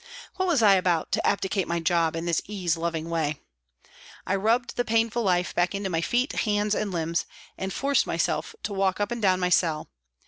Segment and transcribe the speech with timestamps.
[0.37, 3.37] What was I about, to abdicate my job in this ease loving way?
[4.25, 8.55] I rubbed the painful life back into my feet, hands and limbs, and forced myself
[8.63, 9.91] to walk up and down my cell.